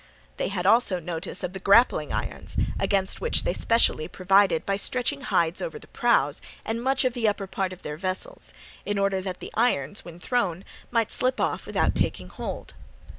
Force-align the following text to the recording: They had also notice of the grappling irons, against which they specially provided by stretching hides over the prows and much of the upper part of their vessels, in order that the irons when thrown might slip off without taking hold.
They 0.37 0.47
had 0.47 0.65
also 0.65 0.99
notice 0.99 1.43
of 1.43 1.53
the 1.53 1.59
grappling 1.59 2.11
irons, 2.11 2.57
against 2.79 3.21
which 3.21 3.43
they 3.43 3.53
specially 3.53 4.07
provided 4.07 4.65
by 4.65 4.77
stretching 4.77 5.21
hides 5.21 5.61
over 5.61 5.77
the 5.77 5.85
prows 5.85 6.41
and 6.65 6.81
much 6.81 7.05
of 7.05 7.13
the 7.13 7.27
upper 7.27 7.45
part 7.45 7.71
of 7.71 7.83
their 7.83 7.97
vessels, 7.97 8.51
in 8.83 8.97
order 8.97 9.21
that 9.21 9.39
the 9.41 9.51
irons 9.53 10.03
when 10.03 10.17
thrown 10.17 10.65
might 10.89 11.11
slip 11.11 11.39
off 11.39 11.67
without 11.67 11.93
taking 11.93 12.29
hold. 12.29 12.73